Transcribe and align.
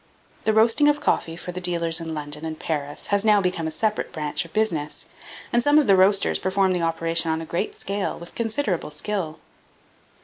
The 0.45 0.53
roasting 0.53 0.87
of 0.87 0.99
coffee 0.99 1.35
for 1.35 1.51
the 1.51 1.61
dealers 1.61 1.99
in 1.99 2.15
London 2.15 2.43
and 2.43 2.57
Paris 2.57 3.05
has 3.13 3.23
now 3.23 3.39
become 3.39 3.67
a 3.67 3.69
separate 3.69 4.11
branch 4.11 4.43
of 4.45 4.51
business, 4.51 5.05
and 5.53 5.61
some 5.61 5.77
of 5.77 5.85
the 5.85 5.95
roasters 5.95 6.39
perform 6.39 6.73
the 6.73 6.81
operation 6.81 7.29
on 7.29 7.39
a 7.39 7.45
great 7.45 7.75
scale, 7.77 8.17
with 8.17 8.33
considerable 8.33 8.89
skill. 8.89 9.37